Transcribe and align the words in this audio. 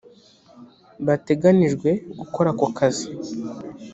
bateganijwe 1.05 1.89
gukora 2.19 2.49
ako 2.53 2.65
kazi 2.77 3.07